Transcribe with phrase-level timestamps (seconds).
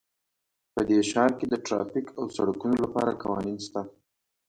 [0.73, 3.81] په دې ښار کې د ټرافیک او سړکونو لپاره قوانین شته